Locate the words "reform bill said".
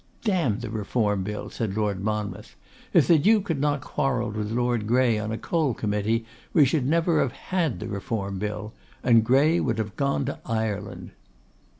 0.71-1.77